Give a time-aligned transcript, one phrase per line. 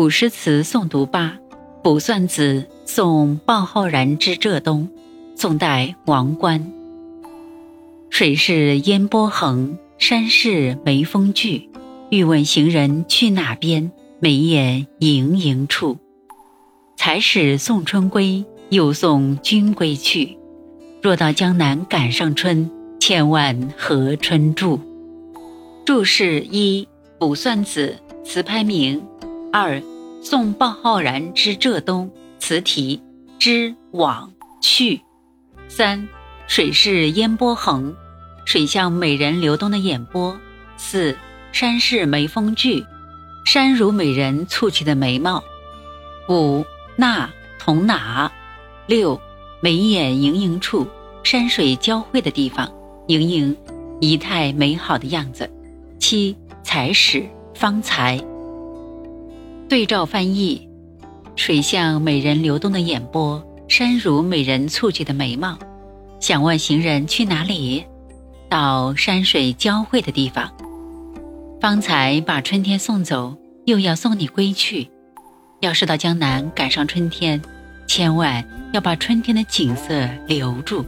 [0.00, 1.38] 古诗词诵读八，
[1.82, 4.88] 《卜算子·送鲍浩然之浙东》，
[5.38, 6.72] 宋代王观。
[8.08, 11.68] 水是烟波横，山是眉峰聚。
[12.08, 13.92] 欲问行人去哪边？
[14.20, 15.98] 眉眼盈盈处。
[16.96, 20.38] 才始送春归，又送君归去。
[21.02, 24.80] 若到江南赶上春，千万和春住。
[25.84, 26.88] 注释一：
[27.18, 29.02] 卜算子词牌名。
[29.52, 29.82] 二，
[30.22, 33.02] 送鲍浩然之浙东词题
[33.38, 35.00] 之往去。
[35.68, 36.08] 三，
[36.46, 37.94] 水是烟波横，
[38.44, 40.38] 水像美人流动的眼波。
[40.76, 41.16] 四，
[41.50, 42.84] 山是眉峰聚，
[43.44, 45.42] 山如美人蹙起的眉毛。
[46.28, 48.30] 五，那同哪？
[48.86, 49.20] 六，
[49.60, 50.86] 眉眼盈盈处，
[51.24, 52.72] 山水交汇的地方。
[53.08, 53.56] 盈盈，
[54.00, 55.50] 仪态美好的样子。
[55.98, 58.24] 七，才始方才。
[59.70, 60.68] 对照翻译：
[61.36, 65.56] 水像美人流动的眼波，山如美人蹙起的眉毛。
[66.18, 67.84] 想问行人去哪里？
[68.48, 70.52] 到山水交汇的地方。
[71.60, 74.90] 方才把春天送走，又要送你归去。
[75.60, 77.40] 要是到江南赶上春天，
[77.86, 80.84] 千万要把春天的景色留住。